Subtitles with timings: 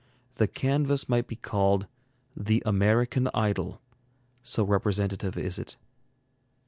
[0.37, 1.85] The canvas might be called
[2.35, 3.79] 'The American Idol,'
[4.41, 5.77] so representative is it.